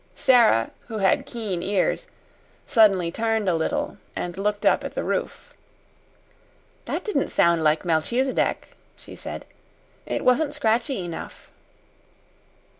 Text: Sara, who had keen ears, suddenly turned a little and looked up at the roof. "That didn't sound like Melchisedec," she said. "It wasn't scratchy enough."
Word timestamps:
Sara, 0.15 0.71
who 0.87 0.97
had 0.97 1.27
keen 1.27 1.61
ears, 1.61 2.07
suddenly 2.65 3.11
turned 3.11 3.47
a 3.47 3.53
little 3.53 3.99
and 4.15 4.35
looked 4.35 4.65
up 4.65 4.83
at 4.83 4.95
the 4.95 5.03
roof. 5.03 5.53
"That 6.85 7.03
didn't 7.03 7.27
sound 7.27 7.63
like 7.63 7.85
Melchisedec," 7.85 8.69
she 8.97 9.15
said. 9.15 9.45
"It 10.07 10.25
wasn't 10.25 10.55
scratchy 10.55 11.05
enough." 11.05 11.51